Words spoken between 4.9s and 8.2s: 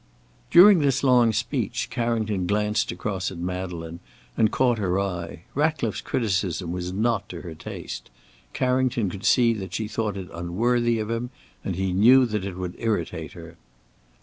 eye. Ratcliffe's criticism was not to her taste.